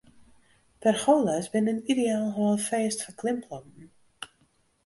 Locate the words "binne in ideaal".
1.53-2.25